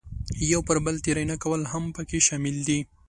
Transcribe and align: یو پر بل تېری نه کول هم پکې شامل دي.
یو 0.51 0.61
پر 0.67 0.77
بل 0.85 0.95
تېری 1.05 1.25
نه 1.31 1.35
کول 1.43 1.61
هم 1.71 1.83
پکې 1.95 2.19
شامل 2.27 2.55
دي. 2.67 2.79